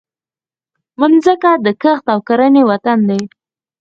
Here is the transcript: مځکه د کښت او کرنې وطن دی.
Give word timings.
مځکه 0.99 1.51
د 1.65 1.67
کښت 1.81 2.05
او 2.13 2.19
کرنې 2.27 2.61
وطن 2.69 2.99
دی. 3.09 3.21